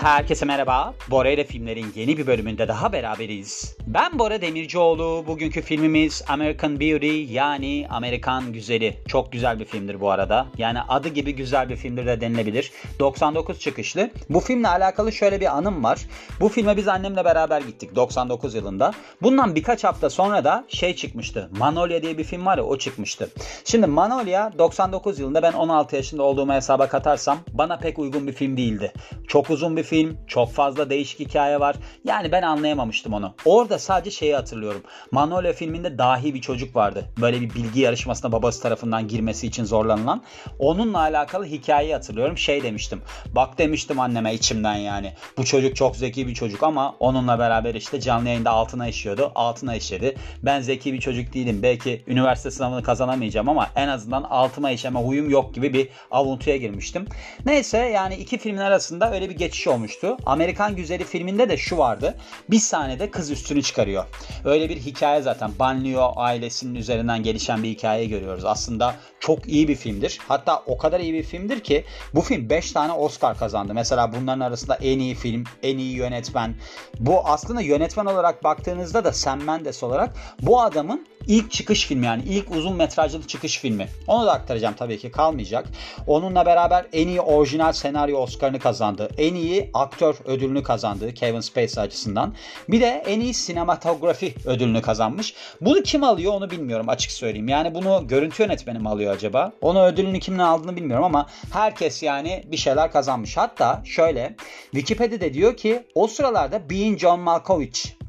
[0.00, 0.94] Herkese merhaba.
[1.10, 3.76] Bora ile filmlerin yeni bir bölümünde daha beraberiz.
[3.86, 5.24] Ben Bora Demircioğlu.
[5.26, 8.96] Bugünkü filmimiz American Beauty yani Amerikan Güzeli.
[9.08, 10.46] Çok güzel bir filmdir bu arada.
[10.58, 12.72] Yani adı gibi güzel bir filmdir de denilebilir.
[12.98, 14.10] 99 çıkışlı.
[14.30, 15.98] Bu filmle alakalı şöyle bir anım var.
[16.40, 18.92] Bu filme biz annemle beraber gittik 99 yılında.
[19.22, 21.50] Bundan birkaç hafta sonra da şey çıkmıştı.
[21.58, 23.30] Manolya diye bir film var ya o çıkmıştı.
[23.64, 28.56] Şimdi Manolya 99 yılında ben 16 yaşında olduğumu hesaba katarsam bana pek uygun bir film
[28.56, 28.92] değildi.
[29.28, 30.18] Çok uzun bir film.
[30.26, 31.76] Çok fazla değişik hikaye var.
[32.04, 33.34] Yani ben anlayamamıştım onu.
[33.44, 34.82] Orada sadece şeyi hatırlıyorum.
[35.10, 37.04] Manolya filminde dahi bir çocuk vardı.
[37.20, 40.22] Böyle bir bilgi yarışmasına babası tarafından girmesi için zorlanılan.
[40.58, 42.38] Onunla alakalı hikayeyi hatırlıyorum.
[42.38, 43.02] Şey demiştim.
[43.26, 45.12] Bak demiştim anneme içimden yani.
[45.36, 49.32] Bu çocuk çok zeki bir çocuk ama onunla beraber işte canlı yayında altına işiyordu.
[49.34, 50.16] Altına işledi.
[50.42, 51.62] Ben zeki bir çocuk değilim.
[51.62, 57.06] Belki üniversite sınavını kazanamayacağım ama en azından altıma işeme huyum yok gibi bir avuntuya girmiştim.
[57.46, 60.16] Neyse yani iki filmin arasında öyle bir geçiş olmuştu.
[60.26, 62.16] Amerikan Güzeli filminde de şu vardı.
[62.50, 64.04] Bir sahnede kız üstünü çıkarıyor.
[64.44, 65.50] Öyle bir hikaye zaten.
[65.58, 68.44] Banlieue ailesinin üzerinden gelişen bir hikaye görüyoruz.
[68.44, 70.18] Aslında çok iyi bir filmdir.
[70.28, 73.74] Hatta o kadar iyi bir filmdir ki bu film 5 tane Oscar kazandı.
[73.74, 76.54] Mesela bunların arasında en iyi film, en iyi yönetmen.
[76.98, 82.22] Bu aslında yönetmen olarak baktığınızda da Sam Mendes olarak bu adamın ilk çıkış filmi yani
[82.28, 83.88] ilk uzun metrajlı çıkış filmi.
[84.06, 85.66] Onu da aktaracağım tabii ki kalmayacak.
[86.06, 89.08] Onunla beraber en iyi orijinal senaryo Oscar'ını kazandı.
[89.18, 92.34] En iyi aktör ödülünü kazandı Kevin Spacey açısından.
[92.68, 95.34] Bir de en iyi sinematografi ödülünü kazanmış.
[95.60, 97.48] Bunu kim alıyor onu bilmiyorum açık söyleyeyim.
[97.48, 99.52] Yani bunu görüntü yönetmeni mi alıyor acaba?
[99.60, 103.36] Onu ödülünü kimin aldığını bilmiyorum ama herkes yani bir şeyler kazanmış.
[103.36, 104.36] Hatta şöyle
[104.70, 108.00] Wikipedia'da diyor ki o sıralarda Being John Malkovich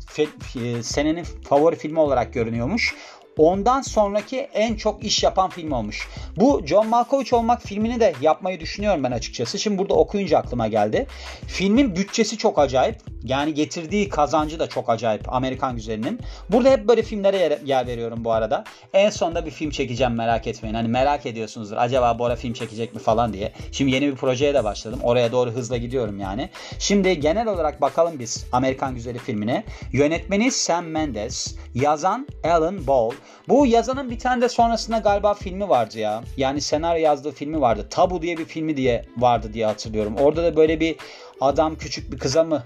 [0.81, 2.95] senenin favori filmi olarak görünüyormuş.
[3.41, 6.07] Ondan sonraki en çok iş yapan film olmuş.
[6.37, 9.59] Bu John Malkovich olmak filmini de yapmayı düşünüyorum ben açıkçası.
[9.59, 11.07] Şimdi burada okuyunca aklıma geldi.
[11.47, 12.95] Filmin bütçesi çok acayip.
[13.23, 16.19] Yani getirdiği kazancı da çok acayip Amerikan güzelinin.
[16.49, 18.63] Burada hep böyle filmlere yer, yer veriyorum bu arada.
[18.93, 20.75] En sonunda bir film çekeceğim merak etmeyin.
[20.75, 21.77] Hani merak ediyorsunuzdur.
[21.77, 23.51] Acaba Bora film çekecek mi falan diye.
[23.71, 24.99] Şimdi yeni bir projeye de başladım.
[25.03, 26.49] Oraya doğru hızla gidiyorum yani.
[26.79, 29.63] Şimdi genel olarak bakalım biz Amerikan Güzeli filmine.
[29.93, 31.55] Yönetmeni Sam Mendes.
[31.75, 33.11] Yazan Alan Ball.
[33.49, 36.23] Bu yazanın bir tane de sonrasında galiba filmi vardı ya.
[36.37, 37.87] Yani senaryo yazdığı filmi vardı.
[37.89, 40.15] Tabu diye bir filmi diye vardı diye hatırlıyorum.
[40.17, 40.95] Orada da böyle bir
[41.41, 42.63] adam küçük bir kıza mı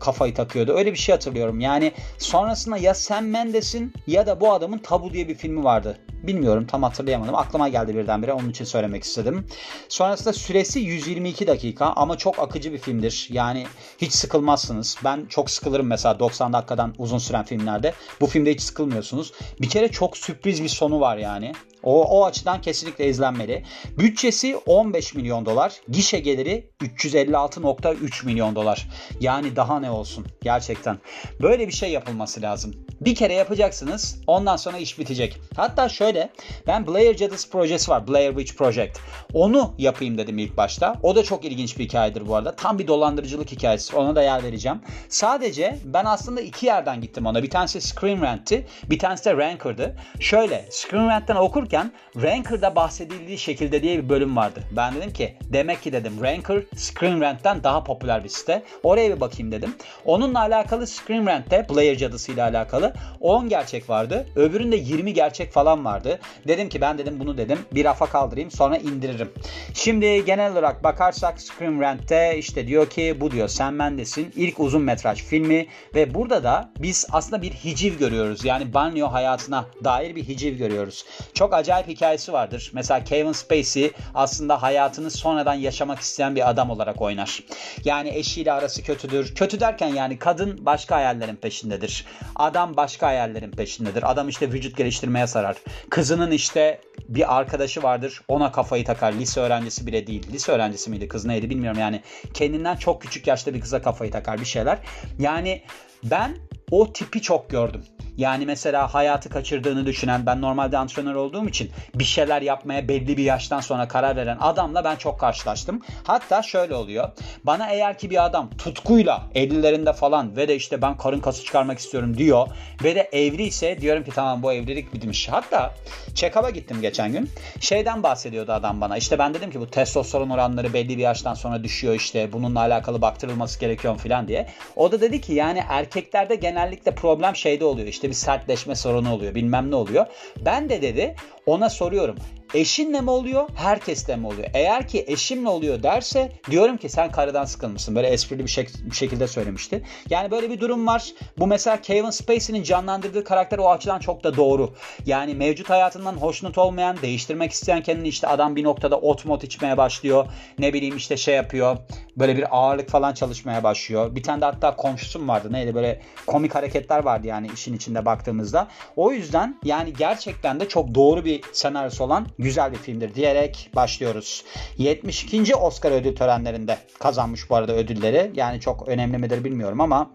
[0.00, 0.72] kafayı takıyordu.
[0.72, 1.60] Öyle bir şey hatırlıyorum.
[1.60, 5.98] Yani sonrasında ya Sam Mendes'in ya da bu adamın Tabu diye bir filmi vardı.
[6.22, 7.34] Bilmiyorum tam hatırlayamadım.
[7.34, 9.46] Aklıma geldi birdenbire onun için söylemek istedim.
[9.88, 13.28] Sonrasında süresi 122 dakika ama çok akıcı bir filmdir.
[13.32, 13.66] Yani
[13.98, 14.96] hiç sıkılmazsınız.
[15.04, 17.92] Ben çok sıkılırım mesela 90 dakikadan uzun süren filmlerde.
[18.20, 19.32] Bu filmde hiç sıkılmıyorsunuz.
[19.60, 21.52] Bir kere çok sürpriz bir sonu var yani.
[21.82, 23.64] O, o açıdan kesinlikle izlenmeli.
[23.98, 25.72] Bütçesi 15 milyon dolar.
[25.88, 28.88] Gişe geliri 356.3 milyon dolar.
[29.20, 30.98] Yani daha ne olsun gerçekten.
[31.42, 32.74] Böyle bir şey yapılması lazım.
[33.00, 35.40] Bir kere yapacaksınız ondan sonra iş bitecek.
[35.56, 36.30] Hatta şöyle
[36.66, 38.08] ben Blair Cadısı projesi var.
[38.08, 38.98] Blair Witch Project.
[39.32, 40.94] Onu yapayım dedim ilk başta.
[41.02, 42.56] O da çok ilginç bir hikayedir bu arada.
[42.56, 43.96] Tam bir dolandırıcılık hikayesi.
[43.96, 44.80] Ona da yer vereceğim.
[45.08, 47.42] Sadece ben aslında iki yerden gittim ona.
[47.42, 48.66] Bir tanesi Screen Rant'ti.
[48.90, 49.96] Bir tanesi de Ranker'dı.
[50.20, 51.36] Şöyle Screen Rant'ten
[51.68, 51.92] okurken
[52.22, 54.60] Ranker'da bahsedildiği şekilde diye bir bölüm vardı.
[54.76, 58.62] Ben dedim ki demek ki dedim Ranker Screen Rant'ten daha popüler bir site.
[58.82, 59.74] Oraya bir bakayım dedim.
[60.04, 64.26] Onunla alakalı Screen Rant'te Blair cadısıyla alakalı 10 gerçek vardı.
[64.36, 66.18] Öbüründe 20 gerçek falan vardı.
[66.48, 69.30] Dedim ki ben dedim bunu dedim bir rafa kaldırayım sonra indiririm.
[69.74, 74.82] Şimdi genel olarak bakarsak Screen Rant'te işte diyor ki bu diyor Sam Mendes'in ilk uzun
[74.82, 78.44] metraj filmi ve burada da biz aslında bir hiciv görüyoruz.
[78.44, 81.04] Yani banyo hayatına dair bir hiciv görüyoruz.
[81.34, 82.70] Çok acayip hikayesi vardır.
[82.74, 87.40] Mesela Kevin Spacey aslında hayatını sonradan yaşamak isteyen bir adam olarak oynar.
[87.84, 89.34] Yani eşiyle arası kötüdür.
[89.34, 92.04] Kötü derken yani kadın başka hayallerin peşindedir.
[92.36, 94.10] Adam başka hayallerin peşindedir.
[94.10, 95.56] Adam işte vücut geliştirmeye sarar.
[95.90, 98.20] Kızının işte bir arkadaşı vardır.
[98.28, 99.12] Ona kafayı takar.
[99.12, 100.32] Lise öğrencisi bile değil.
[100.32, 101.08] Lise öğrencisi miydi?
[101.08, 102.02] Kız neydi bilmiyorum yani.
[102.34, 104.78] Kendinden çok küçük yaşta bir kıza kafayı takar bir şeyler.
[105.18, 105.62] Yani
[106.04, 106.36] ben
[106.70, 107.84] o tipi çok gördüm.
[108.18, 113.22] Yani mesela hayatı kaçırdığını düşünen ben normalde antrenör olduğum için bir şeyler yapmaya belli bir
[113.22, 115.82] yaştan sonra karar veren adamla ben çok karşılaştım.
[116.04, 117.08] Hatta şöyle oluyor.
[117.44, 121.78] Bana eğer ki bir adam tutkuyla 50'lerinde falan ve de işte ben karın kası çıkarmak
[121.78, 122.48] istiyorum diyor
[122.84, 125.28] ve de evli ise diyorum ki tamam bu evlilik bitmiş.
[125.28, 125.74] Hatta
[126.14, 127.30] check-up'a gittim geçen gün.
[127.60, 128.96] Şeyden bahsediyordu adam bana.
[128.96, 133.02] İşte ben dedim ki bu testosteron oranları belli bir yaştan sonra düşüyor işte bununla alakalı
[133.02, 134.48] baktırılması gerekiyor falan diye.
[134.76, 137.88] O da dedi ki yani erkeklerde genellikle problem şeyde oluyor.
[137.88, 140.06] İşte bir sertleşme sorunu oluyor bilmem ne oluyor.
[140.40, 141.14] Ben de dedi
[141.48, 142.16] ona soruyorum.
[142.54, 144.48] Eşinle mi oluyor, herkesle mi oluyor?
[144.54, 147.96] Eğer ki eşimle oluyor derse diyorum ki sen karıdan sıkılmışsın.
[147.96, 149.82] Böyle esprili bir, şek- bir şekilde söylemişti.
[150.10, 151.12] Yani böyle bir durum var.
[151.38, 154.74] Bu mesela Kevin Spacey'nin canlandırdığı karakter o açıdan çok da doğru.
[155.06, 159.76] Yani mevcut hayatından hoşnut olmayan, değiştirmek isteyen kendini işte adam bir noktada ot mot içmeye
[159.76, 160.26] başlıyor.
[160.58, 161.76] Ne bileyim işte şey yapıyor.
[162.16, 164.14] Böyle bir ağırlık falan çalışmaya başlıyor.
[164.14, 165.52] Bir tane de hatta komşusum vardı.
[165.52, 168.68] Neydi böyle komik hareketler vardı yani işin içinde baktığımızda.
[168.96, 174.44] O yüzden yani gerçekten de çok doğru bir senaryosu olan güzel bir filmdir diyerek başlıyoruz.
[174.78, 175.54] 72.
[175.54, 178.30] Oscar ödül törenlerinde kazanmış bu arada ödülleri.
[178.34, 180.10] Yani çok önemli midir bilmiyorum ama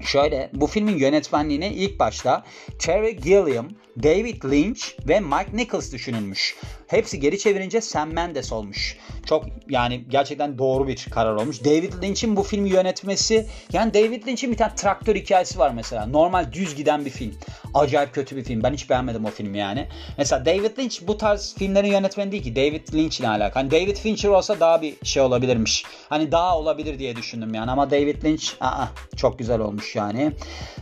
[0.00, 2.44] Şöyle bu filmin yönetmenliğine ilk başta
[2.78, 3.68] Terry Gilliam,
[4.02, 6.56] David Lynch ve Mike Nichols düşünülmüş.
[6.90, 8.96] Hepsi geri çevirince Sam Mendes olmuş.
[9.26, 11.64] Çok yani gerçekten doğru bir karar olmuş.
[11.64, 16.06] David Lynch'in bu filmi yönetmesi yani David Lynch'in bir tane traktör hikayesi var mesela.
[16.06, 17.34] Normal düz giden bir film.
[17.74, 18.62] Acayip kötü bir film.
[18.62, 19.88] Ben hiç beğenmedim o filmi yani.
[20.18, 22.56] Mesela David Lynch bu tarz filmlerin yönetmeni değil ki.
[22.56, 23.62] David Lynch ile alakalı.
[23.62, 25.84] Hani David Fincher olsa daha bir şey olabilirmiş.
[26.08, 27.70] Hani daha olabilir diye düşündüm yani.
[27.70, 28.86] Ama David Lynch aa,
[29.16, 30.32] çok güzel olmuş yani.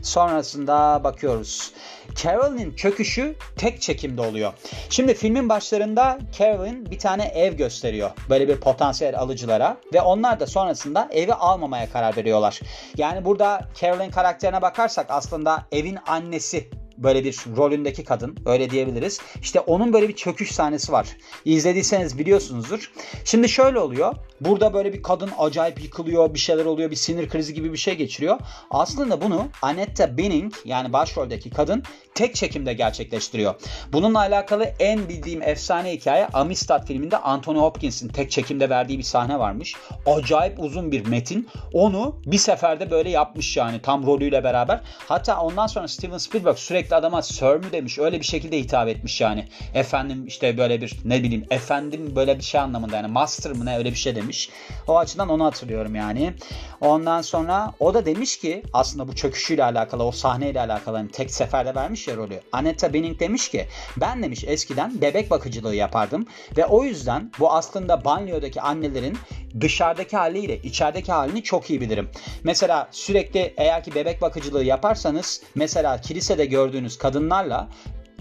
[0.02, 1.72] Sonrasında bakıyoruz.
[2.16, 4.52] Carol'in çöküşü tek çekimde oluyor.
[4.90, 8.10] Şimdi filmin başlarında Carolyn bir tane ev gösteriyor.
[8.31, 12.60] Böyle bir potansiyel alıcılara ve onlar da sonrasında evi almamaya karar veriyorlar.
[12.96, 16.69] Yani burada Carolyn karakterine bakarsak aslında evin annesi
[17.02, 19.20] böyle bir rolündeki kadın öyle diyebiliriz.
[19.42, 21.06] İşte onun böyle bir çöküş sahnesi var.
[21.44, 22.92] İzlediyseniz biliyorsunuzdur.
[23.24, 24.14] Şimdi şöyle oluyor.
[24.40, 27.96] Burada böyle bir kadın acayip yıkılıyor, bir şeyler oluyor, bir sinir krizi gibi bir şey
[27.96, 28.38] geçiriyor.
[28.70, 31.82] Aslında bunu Annette Bening yani başroldeki kadın
[32.14, 33.54] tek çekimde gerçekleştiriyor.
[33.92, 39.38] Bununla alakalı en bildiğim efsane hikaye Amistad filminde Anthony Hopkins'in tek çekimde verdiği bir sahne
[39.38, 39.74] varmış.
[40.06, 41.48] Acayip uzun bir metin.
[41.72, 44.80] Onu bir seferde böyle yapmış yani tam rolüyle beraber.
[45.08, 47.99] Hatta ondan sonra Steven Spielberg sürekli adama sir mü demiş.
[47.99, 49.49] Öyle bir şekilde hitap etmiş yani.
[49.75, 53.79] Efendim işte böyle bir ne bileyim efendim böyle bir şey anlamında yani master mı ne
[53.79, 54.50] öyle bir şey demiş.
[54.87, 56.32] O açıdan onu hatırlıyorum yani.
[56.81, 61.31] Ondan sonra o da demiş ki aslında bu çöküşüyle alakalı o sahneyle alakalı hani tek
[61.31, 62.40] seferde vermiş ya rolü.
[62.52, 66.26] Annette Bening demiş ki ben demiş eskiden bebek bakıcılığı yapardım
[66.56, 69.19] ve o yüzden bu aslında banyodaki annelerin
[69.61, 72.08] dışarıdaki haliyle içerideki halini çok iyi bilirim.
[72.44, 77.69] Mesela sürekli eğer ki bebek bakıcılığı yaparsanız mesela kilisede gördüğünüz kadınlarla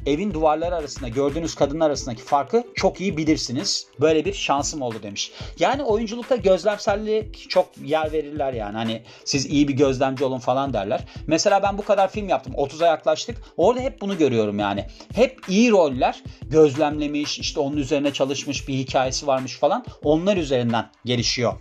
[0.07, 3.87] evin duvarları arasında gördüğünüz kadınlar arasındaki farkı çok iyi bilirsiniz.
[4.01, 5.31] Böyle bir şansım oldu demiş.
[5.59, 8.77] Yani oyunculukta gözlemselliğe çok yer verirler yani.
[8.77, 11.01] Hani siz iyi bir gözlemci olun falan derler.
[11.27, 12.53] Mesela ben bu kadar film yaptım.
[12.53, 13.37] 30'a yaklaştık.
[13.57, 14.85] Orada hep bunu görüyorum yani.
[15.15, 19.85] Hep iyi roller gözlemlemiş, işte onun üzerine çalışmış bir hikayesi varmış falan.
[20.03, 21.53] Onlar üzerinden gelişiyor.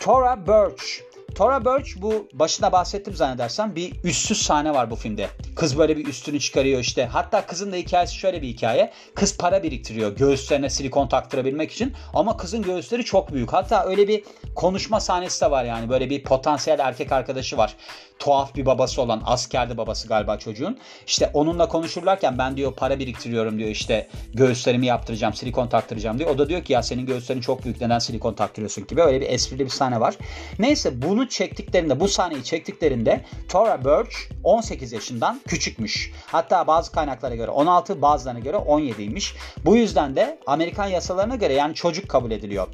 [0.00, 5.28] Tora Birch Tora Birch bu başına bahsettim zannedersem bir üstsüz sahne var bu filmde.
[5.56, 7.06] Kız böyle bir üstünü çıkarıyor işte.
[7.06, 8.92] Hatta kızın da hikayesi şöyle bir hikaye.
[9.14, 11.92] Kız para biriktiriyor göğüslerine silikon taktırabilmek için.
[12.14, 13.52] Ama kızın göğüsleri çok büyük.
[13.52, 15.88] Hatta öyle bir konuşma sahnesi de var yani.
[15.88, 17.76] Böyle bir potansiyel erkek arkadaşı var.
[18.18, 20.78] Tuhaf bir babası olan askerdi babası galiba çocuğun.
[21.06, 26.30] İşte onunla konuşurlarken ben diyor para biriktiriyorum diyor işte göğüslerimi yaptıracağım silikon taktıracağım diyor.
[26.30, 29.28] O da diyor ki ya senin göğüslerin çok büyük neden silikon taktırıyorsun gibi öyle bir
[29.28, 30.14] esprili bir sahne var.
[30.58, 36.12] Neyse bunu çektiklerinde bu sahneyi çektiklerinde Tora Birch 18 yaşından küçükmüş.
[36.26, 39.34] Hatta bazı kaynaklara göre 16 bazılarına göre 17'ymiş.
[39.64, 42.66] Bu yüzden de Amerikan yasalarına göre yani çocuk kabul ediliyor.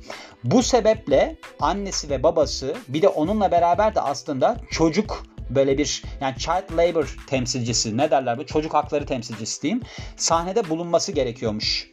[0.44, 6.34] Bu sebeple annesi ve babası bir de onunla beraber de aslında çocuk böyle bir yani
[6.39, 9.82] child labor temsilcisi ne derler bu çocuk hakları temsilcisi diyeyim
[10.17, 11.91] sahnede bulunması gerekiyormuş.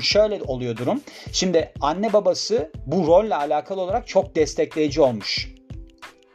[0.00, 1.00] Şöyle oluyor durum.
[1.32, 5.59] Şimdi anne babası bu rolle alakalı olarak çok destekleyici olmuş.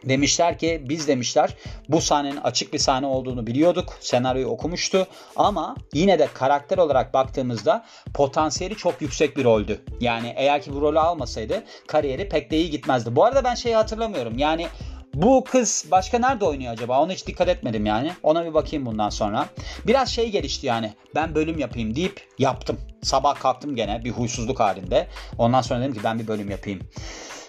[0.05, 1.55] Demişler ki biz demişler
[1.89, 3.97] bu sahnenin açık bir sahne olduğunu biliyorduk.
[3.99, 9.81] Senaryoyu okumuştu ama yine de karakter olarak baktığımızda potansiyeli çok yüksek bir roldü.
[9.99, 13.15] Yani eğer ki bu rolü almasaydı kariyeri pek de iyi gitmezdi.
[13.15, 14.37] Bu arada ben şeyi hatırlamıyorum.
[14.37, 14.67] Yani
[15.15, 17.01] bu kız başka nerede oynuyor acaba?
[17.01, 18.11] Ona hiç dikkat etmedim yani.
[18.23, 19.45] Ona bir bakayım bundan sonra.
[19.87, 20.93] Biraz şey gelişti yani.
[21.15, 22.79] Ben bölüm yapayım deyip yaptım.
[23.03, 25.07] Sabah kalktım gene bir huysuzluk halinde.
[25.37, 26.79] Ondan sonra dedim ki ben bir bölüm yapayım.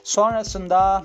[0.05, 1.05] Sonrasında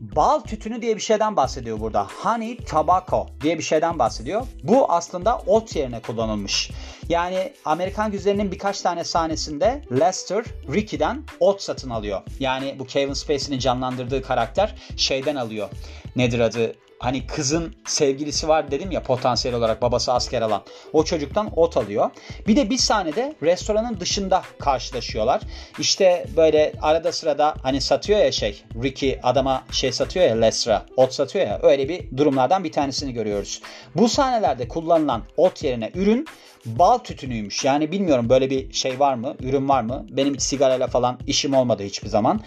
[0.00, 2.06] bal tütünü diye bir şeyden bahsediyor burada.
[2.22, 4.46] Honey tobacco diye bir şeyden bahsediyor.
[4.62, 6.70] Bu aslında ot yerine kullanılmış.
[7.08, 12.22] Yani Amerikan güzelinin birkaç tane sahnesinde Lester Ricky'den ot satın alıyor.
[12.40, 15.68] Yani bu Kevin Spacey'nin canlandırdığı karakter şeyden alıyor.
[16.16, 16.74] Nedir adı?
[17.00, 20.62] Hani kızın sevgilisi var dedim ya potansiyel olarak babası asker alan.
[20.92, 22.10] O çocuktan ot alıyor.
[22.46, 25.40] Bir de bir sahnede restoranın dışında karşılaşıyorlar.
[25.78, 31.14] İşte böyle arada sırada hani satıyor ya şey Ricky adama şey satıyor ya Lesra ot
[31.14, 33.62] satıyor ya öyle bir durumlardan bir tanesini görüyoruz.
[33.94, 36.26] Bu sahnelerde kullanılan ot yerine ürün
[36.66, 37.64] bal tütünüymüş.
[37.64, 40.06] Yani bilmiyorum böyle bir şey var mı, ürün var mı?
[40.10, 42.40] Benim hiç sigarayla falan işim olmadı hiçbir zaman.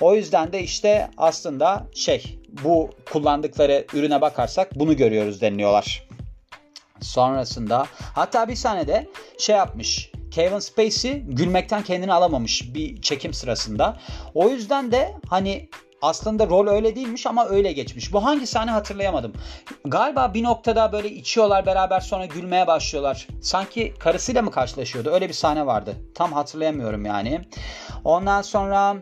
[0.00, 6.08] O yüzden de işte aslında şey bu kullandıkları ürüne bakarsak bunu görüyoruz deniliyorlar.
[7.00, 10.12] Sonrasında hatta bir sahnede şey yapmış.
[10.30, 13.96] Kevin Spacey gülmekten kendini alamamış bir çekim sırasında.
[14.34, 15.68] O yüzden de hani
[16.02, 18.12] aslında rol öyle değilmiş ama öyle geçmiş.
[18.12, 19.32] Bu hangi sahne hatırlayamadım.
[19.84, 23.28] Galiba bir noktada böyle içiyorlar beraber sonra gülmeye başlıyorlar.
[23.42, 25.10] Sanki karısıyla mı karşılaşıyordu?
[25.10, 25.96] Öyle bir sahne vardı.
[26.14, 27.40] Tam hatırlayamıyorum yani.
[28.04, 28.96] Ondan sonra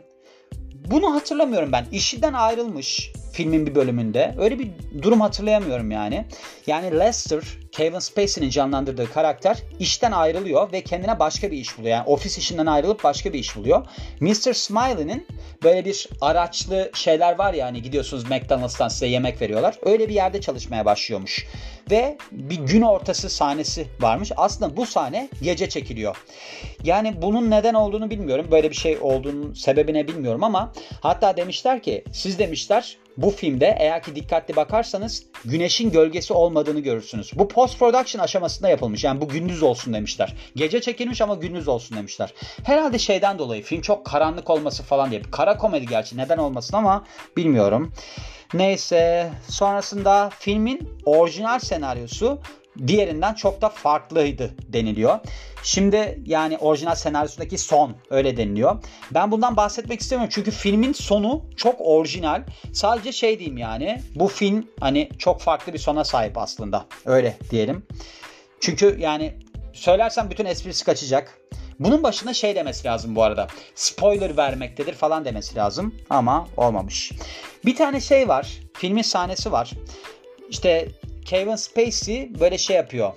[0.91, 1.87] bunu hatırlamıyorum ben.
[1.93, 4.35] İşinden ayrılmış filmin bir bölümünde.
[4.39, 4.71] Öyle bir
[5.03, 6.25] durum hatırlayamıyorum yani.
[6.67, 7.43] Yani Lester,
[7.73, 11.97] Kevin Spacey'nin canlandırdığı karakter işten ayrılıyor ve kendine başka bir iş buluyor.
[11.97, 13.87] Yani ofis işinden ayrılıp başka bir iş buluyor.
[14.21, 14.53] Mr.
[14.53, 15.27] Smiley'nin
[15.63, 19.75] böyle bir araçlı şeyler var ya hani gidiyorsunuz McDonald's'tan size yemek veriyorlar.
[19.83, 21.47] Öyle bir yerde çalışmaya başlıyormuş.
[21.91, 24.33] Ve bir gün ortası sahnesi varmış.
[24.37, 26.17] Aslında bu sahne gece çekiliyor.
[26.85, 28.47] Yani bunun neden olduğunu bilmiyorum.
[28.51, 34.03] Böyle bir şey olduğunun sebebine bilmiyorum ama hatta demişler ki siz demişler bu filmde eğer
[34.03, 37.31] ki dikkatli bakarsanız güneşin gölgesi olmadığını görürsünüz.
[37.35, 39.05] Bu post production aşamasında yapılmış.
[39.05, 40.35] Yani bu gündüz olsun demişler.
[40.57, 42.35] Gece çekilmiş ama gündüz olsun demişler.
[42.63, 45.23] Herhalde şeyden dolayı film çok karanlık olması falan diye.
[45.23, 47.05] Kara komedi gerçi neden olmasın ama
[47.37, 47.93] bilmiyorum.
[48.55, 52.39] Neyse sonrasında filmin orijinal senaryosu
[52.87, 55.19] diğerinden çok da farklıydı deniliyor.
[55.63, 58.83] Şimdi yani orijinal senaryosundaki son öyle deniliyor.
[59.11, 62.43] Ben bundan bahsetmek istemiyorum çünkü filmin sonu çok orijinal.
[62.73, 66.87] Sadece şey diyeyim yani bu film hani çok farklı bir sona sahip aslında.
[67.07, 67.87] Öyle diyelim.
[68.61, 69.35] Çünkü yani
[69.73, 71.39] söylersem bütün esprisi kaçacak.
[71.81, 73.47] Bunun başına şey demesi lazım bu arada.
[73.75, 77.13] Spoiler vermektedir falan demesi lazım ama olmamış.
[77.65, 78.59] Bir tane şey var.
[78.75, 79.71] Filmin sahnesi var.
[80.51, 80.89] İşte
[81.29, 83.13] Kevin Spacey böyle şey yapıyor.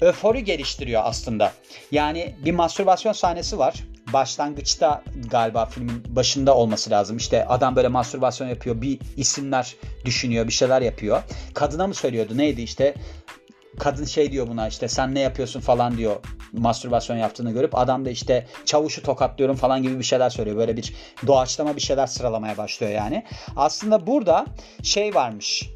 [0.00, 1.52] Öfori geliştiriyor aslında.
[1.90, 3.74] Yani bir mastürbasyon sahnesi var.
[4.12, 7.16] Başlangıçta galiba filmin başında olması lazım.
[7.16, 8.82] İşte adam böyle mastürbasyon yapıyor.
[8.82, 10.46] Bir isimler düşünüyor.
[10.46, 11.22] Bir şeyler yapıyor.
[11.54, 12.38] Kadına mı söylüyordu?
[12.38, 12.94] Neydi işte
[13.78, 16.16] kadın şey diyor buna işte sen ne yapıyorsun falan diyor
[16.52, 20.56] mastürbasyon yaptığını görüp adam da işte çavuşu tokatlıyorum falan gibi bir şeyler söylüyor.
[20.56, 20.94] Böyle bir
[21.26, 23.24] doğaçlama bir şeyler sıralamaya başlıyor yani.
[23.56, 24.46] Aslında burada
[24.82, 25.70] şey varmış.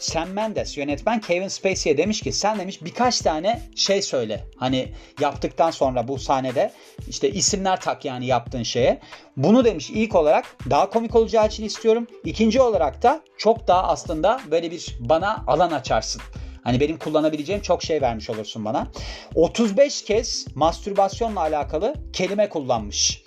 [0.00, 4.44] Sam Mendes yönetmen Kevin Spacey'e demiş ki sen demiş birkaç tane şey söyle.
[4.56, 4.88] Hani
[5.20, 6.72] yaptıktan sonra bu sahnede
[7.08, 9.00] işte isimler tak yani yaptığın şeye.
[9.36, 12.06] Bunu demiş ilk olarak daha komik olacağı için istiyorum.
[12.24, 16.22] İkinci olarak da çok daha aslında böyle bir bana alan açarsın.
[16.64, 18.86] Hani benim kullanabileceğim çok şey vermiş olursun bana.
[19.34, 23.22] 35 kez mastürbasyonla alakalı kelime kullanmış.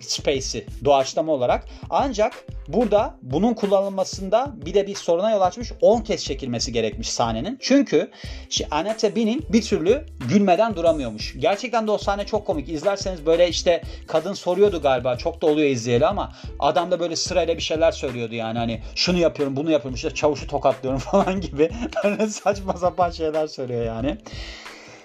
[0.00, 1.64] Spacey doğaçlama olarak.
[1.90, 7.58] Ancak burada bunun kullanılmasında bir de bir soruna yol açmış 10 kez çekilmesi gerekmiş sahnenin.
[7.60, 8.10] Çünkü
[8.50, 11.34] işte Annette Bening bir türlü gülmeden duramıyormuş.
[11.38, 12.68] Gerçekten de o sahne çok komik.
[12.68, 17.56] İzlerseniz böyle işte kadın soruyordu galiba çok da oluyor izleyeli ama adam da böyle sırayla
[17.56, 21.70] bir şeyler söylüyordu yani hani şunu yapıyorum bunu yapıyorum işte çavuşu tokatlıyorum falan gibi
[22.04, 24.18] böyle saçma sapan şeyler söylüyor yani.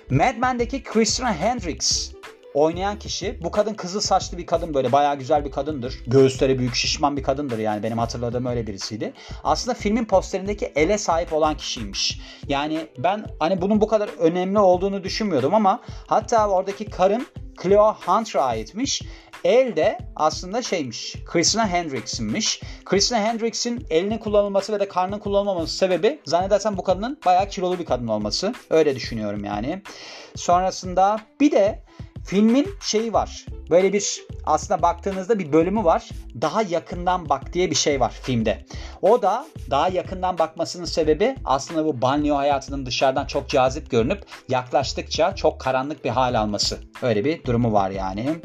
[0.10, 2.12] Mad Men'deki Christina Hendricks
[2.56, 6.00] oynayan kişi bu kadın kızıl saçlı bir kadın böyle bayağı güzel bir kadındır.
[6.08, 9.14] Göğüsleri büyük şişman bir kadındır yani benim hatırladığım öyle birisiydi.
[9.44, 12.20] Aslında filmin posterindeki ele sahip olan kişiymiş.
[12.48, 17.28] Yani ben hani bunun bu kadar önemli olduğunu düşünmüyordum ama hatta oradaki karın
[17.64, 19.02] Cleo Hunter'a aitmiş.
[19.44, 21.16] El de aslında şeymiş.
[21.26, 22.62] Christina Hendricks'inmiş.
[22.86, 27.86] Christina Hendricks'in elinin kullanılması ve de karnının kullanılmaması sebebi zannedersem bu kadının bayağı kilolu bir
[27.86, 28.54] kadın olması.
[28.70, 29.82] Öyle düşünüyorum yani.
[30.36, 31.84] Sonrasında bir de
[32.26, 33.46] Filmin şeyi var.
[33.70, 36.10] Böyle bir aslında baktığınızda bir bölümü var.
[36.42, 38.66] Daha yakından bak diye bir şey var filmde.
[39.02, 45.36] O da daha yakından bakmasının sebebi aslında bu banyo hayatının dışarıdan çok cazip görünüp yaklaştıkça
[45.36, 46.80] çok karanlık bir hal alması.
[47.02, 48.36] Öyle bir durumu var yani.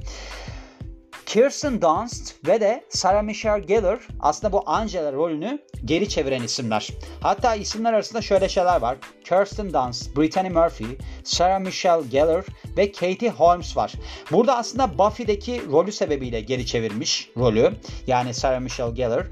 [1.31, 6.89] Kirsten Dunst ve de Sarah Michelle Gellar aslında bu Angela rolünü geri çeviren isimler.
[7.21, 8.97] Hatta isimler arasında şöyle şeyler var.
[9.25, 10.89] Kirsten Dunst, Brittany Murphy,
[11.25, 12.45] Sarah Michelle Gellar
[12.77, 13.93] ve Katie Holmes var.
[14.33, 17.73] Burada aslında Buffy'deki rolü sebebiyle geri çevirmiş rolü.
[18.07, 19.27] Yani Sarah Michelle Gellar.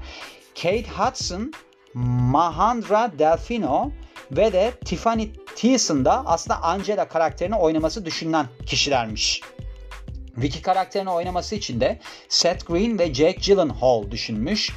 [0.55, 1.51] Kate Hudson,
[1.93, 3.91] Mahandra Delfino
[4.31, 9.41] ve de Tiffany Thiessen da aslında Angela karakterini oynaması düşünülen kişilermiş.
[10.41, 14.71] Ricky karakterini oynaması için de Seth Green ve Jake Gyllenhaal düşünmüş.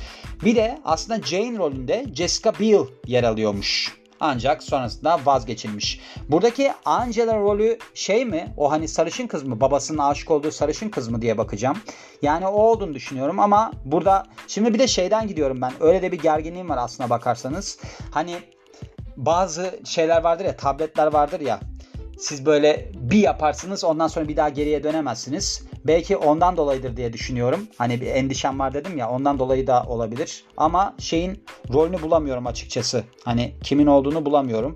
[0.44, 4.02] Bir de aslında Jane rolünde Jessica Biel yer alıyormuş.
[4.24, 6.00] Ancak sonrasında vazgeçilmiş.
[6.28, 8.54] Buradaki Angela rolü şey mi?
[8.56, 9.60] O hani sarışın kız mı?
[9.60, 11.76] Babasının aşık olduğu sarışın kız mı diye bakacağım.
[12.22, 15.72] Yani o olduğunu düşünüyorum ama burada şimdi bir de şeyden gidiyorum ben.
[15.80, 17.78] Öyle de bir gerginliğim var aslına bakarsanız.
[18.10, 18.36] Hani
[19.16, 21.60] bazı şeyler vardır ya tabletler vardır ya
[22.22, 25.62] siz böyle bir yaparsınız ondan sonra bir daha geriye dönemezsiniz.
[25.84, 27.68] Belki ondan dolayıdır diye düşünüyorum.
[27.78, 30.44] Hani bir endişem var dedim ya ondan dolayı da olabilir.
[30.56, 33.04] Ama şeyin rolünü bulamıyorum açıkçası.
[33.24, 34.74] Hani kimin olduğunu bulamıyorum.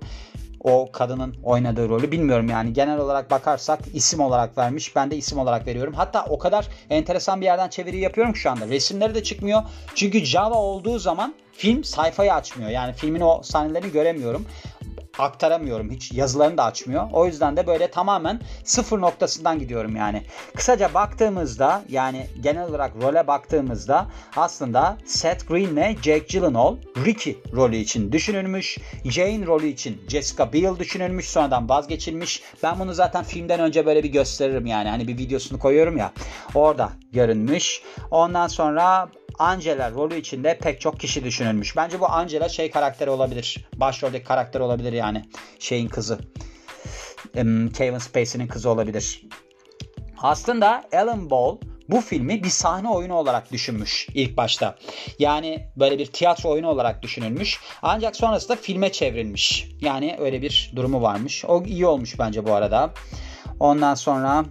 [0.59, 2.73] O kadının oynadığı rolü bilmiyorum yani.
[2.73, 4.95] Genel olarak bakarsak isim olarak vermiş.
[4.95, 5.93] Ben de isim olarak veriyorum.
[5.93, 8.67] Hatta o kadar enteresan bir yerden çeviri yapıyorum şu anda.
[8.67, 9.61] Resimleri de çıkmıyor.
[9.95, 12.69] Çünkü Java olduğu zaman film sayfayı açmıyor.
[12.69, 14.45] Yani filmin o sahnelerini göremiyorum
[15.19, 15.91] aktaramıyorum.
[15.91, 17.07] Hiç yazılarını da açmıyor.
[17.11, 20.23] O yüzden de böyle tamamen sıfır noktasından gidiyorum yani.
[20.55, 27.75] Kısaca baktığımızda yani genel olarak role baktığımızda aslında Seth Green ile Jake Gyllenhaal Ricky rolü
[27.75, 28.77] için düşünülmüş.
[29.05, 31.29] Jane rolü için Jessica Biel düşünülmüş.
[31.29, 32.43] Sonradan vazgeçilmiş.
[32.63, 34.89] Ben bunu zaten filmden önce böyle bir gösteririm yani.
[34.89, 36.13] Hani bir videosunu koyuyorum ya.
[36.55, 37.81] Orada görünmüş.
[38.11, 39.09] Ondan sonra
[39.39, 41.75] Angela rolü içinde pek çok kişi düşünülmüş.
[41.75, 43.67] Bence bu Angela şey karakteri olabilir.
[43.75, 45.25] Başroldeki karakter olabilir yani.
[45.59, 46.19] Şeyin kızı.
[47.73, 49.21] Kevin Spacey'nin kızı olabilir.
[50.17, 51.57] Aslında Ellen Ball
[51.89, 54.75] bu filmi bir sahne oyunu olarak düşünmüş ilk başta.
[55.19, 57.59] Yani böyle bir tiyatro oyunu olarak düşünülmüş.
[57.81, 59.67] Ancak sonrasında filme çevrilmiş.
[59.81, 61.45] Yani öyle bir durumu varmış.
[61.45, 62.93] O iyi olmuş bence bu arada.
[63.59, 64.45] Ondan sonra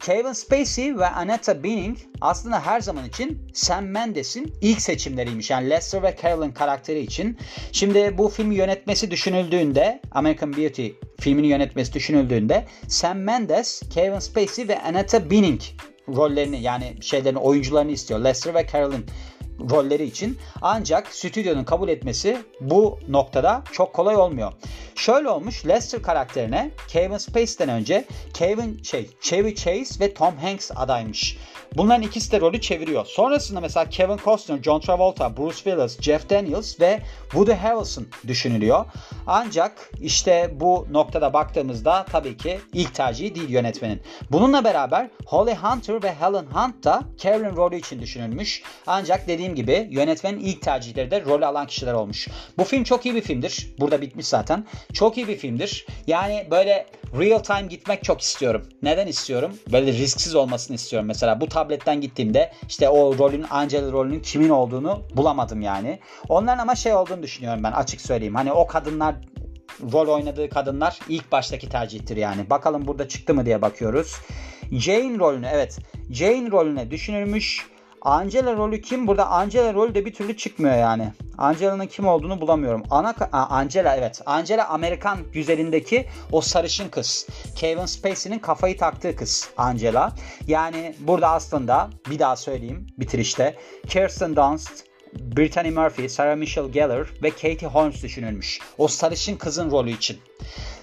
[0.00, 5.50] Kevin Spacey ve Annette Bening aslında her zaman için Sam Mendes'in ilk seçimleriymiş.
[5.50, 7.38] Yani Lester ve Carolyn karakteri için.
[7.72, 10.88] Şimdi bu filmi yönetmesi düşünüldüğünde American Beauty
[11.20, 15.60] filmini yönetmesi düşünüldüğünde Sam Mendes, Kevin Spacey ve Annette Bening
[16.08, 18.20] rollerini yani şeylerini oyuncularını istiyor.
[18.20, 19.04] Lester ve Carolyn
[19.70, 20.38] rolleri için.
[20.62, 24.52] Ancak stüdyonun kabul etmesi bu noktada çok kolay olmuyor.
[24.94, 31.38] Şöyle olmuş Lester karakterine Kevin Spacey'den önce Kevin şey Chevy Chase ve Tom Hanks adaymış.
[31.76, 33.06] Bunların ikisi de rolü çeviriyor.
[33.06, 38.84] Sonrasında mesela Kevin Costner, John Travolta, Bruce Willis, Jeff Daniels ve Woody Harrelson düşünülüyor.
[39.26, 44.02] Ancak işte bu noktada baktığımızda tabii ki ilk tercihi değil yönetmenin.
[44.30, 48.62] Bununla beraber Holly Hunter ve Helen Hunt da Carolyn rolü için düşünülmüş.
[48.86, 52.28] Ancak dediğim gibi yönetmenin ilk tercihleri de rol alan kişiler olmuş.
[52.58, 53.74] Bu film çok iyi bir filmdir.
[53.80, 54.66] Burada bitmiş zaten.
[54.92, 55.86] Çok iyi bir filmdir.
[56.06, 58.62] Yani böyle real time gitmek çok istiyorum.
[58.82, 59.52] Neden istiyorum?
[59.72, 61.08] Böyle risksiz olmasını istiyorum.
[61.08, 65.98] Mesela bu tabletten gittiğimde işte o rolün Angela rolünün kimin olduğunu bulamadım yani.
[66.28, 68.34] Onların ama şey olduğunu düşünüyorum ben açık söyleyeyim.
[68.34, 69.14] Hani o kadınlar
[69.92, 72.50] rol oynadığı kadınlar ilk baştaki tercihtir yani.
[72.50, 74.16] Bakalım burada çıktı mı diye bakıyoruz.
[74.72, 75.78] Jane rolünü evet
[76.10, 77.66] Jane rolüne düşünülmüş
[78.02, 79.06] Angela rolü kim?
[79.06, 81.12] Burada Angela rolü de bir türlü çıkmıyor yani.
[81.38, 82.82] Angela'nın kim olduğunu bulamıyorum.
[82.90, 84.22] Ana Angela evet.
[84.26, 87.26] Angela Amerikan güzelindeki o sarışın kız.
[87.56, 90.12] Kevin Spacey'nin kafayı taktığı kız Angela.
[90.46, 93.56] Yani burada aslında bir daha söyleyeyim bitirişte.
[93.88, 94.84] Kirsten Dunst,
[95.14, 98.60] Brittany Murphy, Sarah Michelle Gellar ve Katie Holmes düşünülmüş.
[98.78, 100.18] O sarışın kızın rolü için.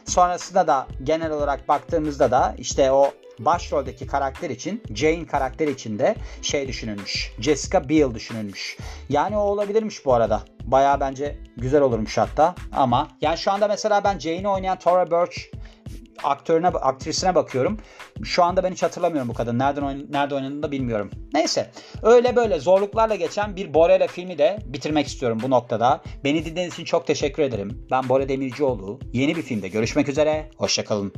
[0.05, 6.15] Sonrasında da genel olarak baktığımızda da işte o başroldeki karakter için Jane karakteri için de
[6.41, 7.31] şey düşünülmüş.
[7.39, 8.77] Jessica Biel düşünülmüş.
[9.09, 10.41] Yani o olabilirmiş bu arada.
[10.63, 12.55] Baya bence güzel olurmuş hatta.
[12.71, 15.37] Ama yani şu anda mesela ben Jane'i oynayan Tora Birch
[16.23, 17.77] aktörüne, aktrisine bakıyorum.
[18.23, 19.59] Şu anda ben hiç hatırlamıyorum bu kadın.
[19.59, 21.11] Nereden oyn nerede oynadığını da bilmiyorum.
[21.33, 21.71] Neyse.
[22.03, 26.01] Öyle böyle zorluklarla geçen bir Borel'e filmi de bitirmek istiyorum bu noktada.
[26.23, 27.87] Beni dinlediğiniz için çok teşekkür ederim.
[27.91, 28.99] Ben Bore Demircioğlu.
[29.13, 30.49] Yeni bir filmde görüşmek üzere.
[30.57, 31.13] Hoşçakalın.